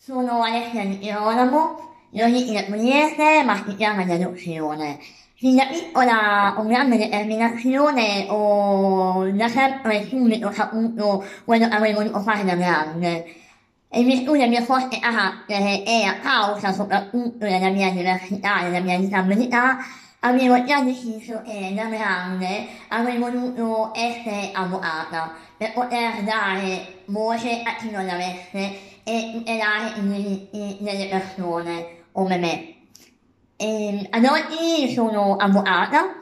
[0.00, 1.76] Sono Alessia Di Girolamo,
[2.10, 5.00] d'origine pugliese ma si chiama di adozione.
[5.34, 12.20] Fin da piccola ho grande determinazione, ho da sempre subito saputo quello che avrei voluto
[12.20, 13.24] fare da grande.
[13.88, 18.98] E virtù del mio forte carattere e a causa soprattutto della mia diversità, della mia
[18.98, 19.78] disabilità,
[20.20, 27.76] avevo già deciso che da grande avrei voluto essere avvocata per poter dare voce a
[27.76, 32.74] chi non l'avesse e tutelare i diritti delle persone come me.
[33.56, 36.18] E ad oggi sono avvocata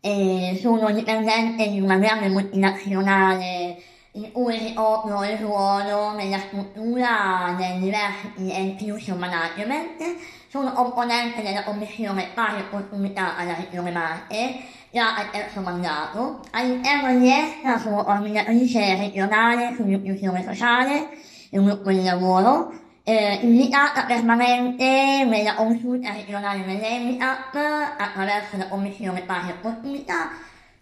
[0.00, 3.89] e sono dipendente di una grande multinazionale in
[4.32, 10.02] cui ricopro il ruolo nella struttura dei diversi use management.
[10.48, 16.40] Sono componente della commissione pari opportunità alla regione Marche, già al terzo mandato.
[16.50, 21.10] All'interno di essa sono coordinatrice regionale sull'inclusione sociale,
[21.50, 22.72] il gruppo di lavoro,
[23.04, 27.54] eh, invitata permanente nella consulta regionale dell'EMIAP
[27.96, 30.30] attraverso la commissione pari opportunità,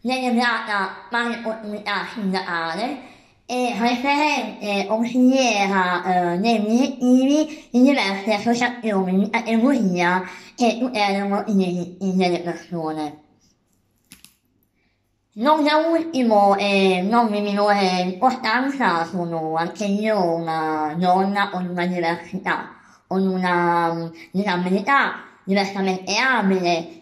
[0.01, 3.17] delegata pari opportunità sindacale
[3.51, 10.23] e referente consigliera eh, dei direttivi di diverse associazioni di categoria
[10.55, 13.23] che tutelano i diritti delle persone.
[15.37, 21.87] Non da ultimo e non di minore importanza sono anche io una donna con una
[21.87, 22.75] diversità,
[23.07, 26.98] con una disabilità diversamente abile.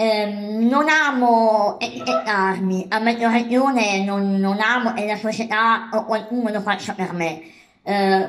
[0.00, 0.26] Eh,
[0.60, 6.60] non amo etichettarmi, a maggior ragione non, non amo che la società o qualcuno lo
[6.60, 7.42] faccia per me.
[7.82, 8.26] Eh,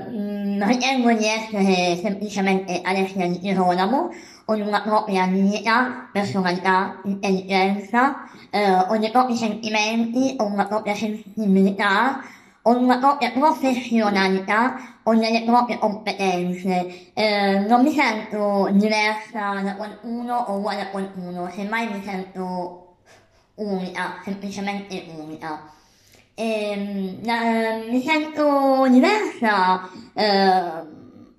[0.66, 4.10] ritengo di essere semplicemente Alessia di Girolamo,
[4.46, 12.20] con una propria dignità, personalità, intelligenza, eh, ho dei propri sentimenti, ho una propria sensibilità,
[12.70, 17.12] ho una propria professionalità, ho delle proprie competenze.
[17.14, 22.98] Eh, non mi sento diversa da qualcuno o uguale a qualcuno, semmai mi sento
[23.56, 25.72] unica, semplicemente unica.
[26.36, 30.88] E, eh, mi sento diversa eh,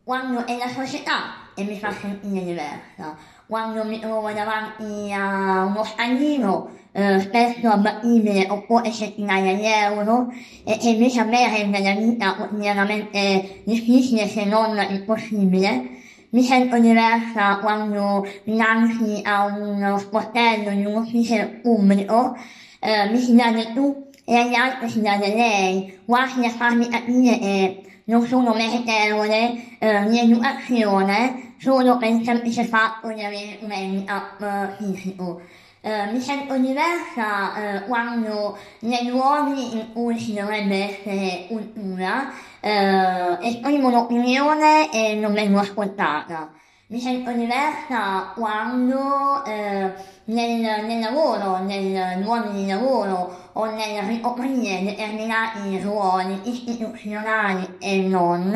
[0.02, 3.16] quando è la società e mi fa sentire diversa.
[3.50, 10.76] Quando mi trovo davanti a uno staglino, eh, spesso abbattibile oppure centinaia di euro, e
[10.76, 15.82] che invece a me rende la vita quotidianamente difficile se non impossibile,
[16.28, 22.36] mi sento diversa quando dinanzi a uno sportello di un ufficio pubblico
[22.78, 26.50] eh, mi si dà del tu e agli altri si dà del lei, quasi a
[26.50, 33.58] farmi capire che non sono meritevole eh, di educazione solo per semplice fatto di avere
[33.60, 35.42] un handicap fisico.
[35.82, 43.38] Eh, mi sento diversa eh, quando nei luoghi in cui ci dovrebbe essere cultura eh,
[43.40, 46.50] esprimo un'opinione e non vengo ascoltata.
[46.90, 49.92] Mi sento diversa quando eh,
[50.24, 58.52] nel, nel lavoro, nel luogo di lavoro o nel ricoprire determinati ruoli istituzionali e non,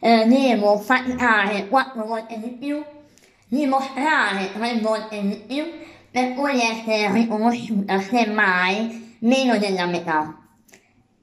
[0.00, 2.84] eh, devo faticare quattro volte di più,
[3.48, 5.64] dimostrare tre volte di più
[6.10, 10.36] per poi essere riconosciuta semmai meno della metà.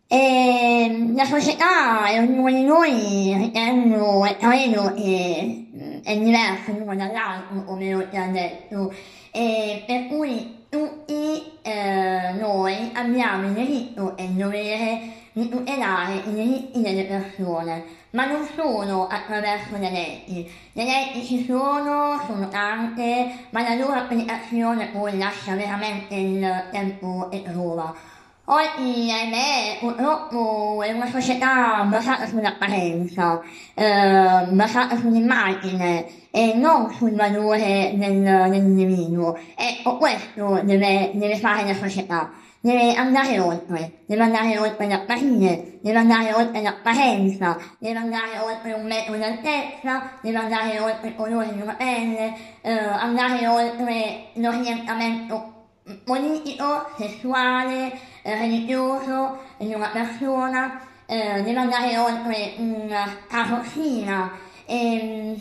[0.08, 5.69] E la società e ognuno di noi ritengo e credo che
[6.04, 8.94] è diverso l'uno dall'altro, come ho già detto,
[9.32, 15.00] e per cui tutti eh, noi abbiamo il diritto e il dovere
[15.32, 20.52] di tutelare i diritti delle persone, ma non solo attraverso le leggi.
[20.74, 27.30] Le leggi ci sono, sono tante, ma la loro applicazione poi lascia veramente il tempo
[27.32, 28.18] e trova.
[28.52, 33.40] Oggi, ahimè, purtroppo è una società basata sull'apparenza,
[33.76, 39.38] eh, basata sull'immagine e non sul valore del, dell'individuo.
[39.56, 42.32] Ecco, questo deve, deve fare la società.
[42.60, 48.88] Deve andare oltre, deve andare oltre l'apparire, deve andare oltre l'apparenza, deve andare oltre un
[48.88, 55.58] metro di altezza, deve andare oltre il colore di una pelle, eh, andare oltre l'orientamento
[56.04, 57.92] politico, sessuale,
[58.38, 64.32] religioso di una persona, eh, deve andare oltre una carrozzina,
[64.66, 65.36] e,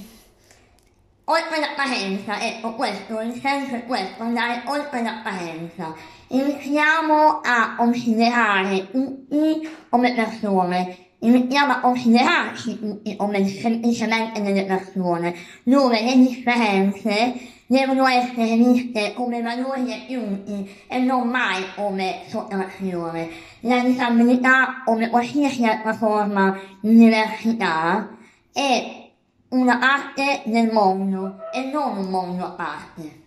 [1.25, 5.95] oltre l'apparenza, ecco questo, il senso è questo, andare oltre l'apparenza.
[6.29, 16.03] Iniziamo a considerare tutti come persone, iniziamo a considerarci tutti come semplicemente delle persone, dove
[16.03, 17.35] le differenze
[17.67, 23.29] devono essere viste come valori aggiunti e non mai come sottrazione.
[23.61, 28.09] La disabilità, come qualsiasi altra forma di diversità,
[28.53, 29.11] è
[29.51, 33.27] una arte nel mondo e non un mondo a parte.